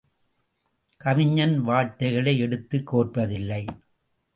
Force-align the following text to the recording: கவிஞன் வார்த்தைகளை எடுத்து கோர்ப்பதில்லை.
கவிஞன் 1.01 1.59
வார்த்தைகளை 1.59 2.37
எடுத்து 2.39 2.83
கோர்ப்பதில்லை. 2.91 3.67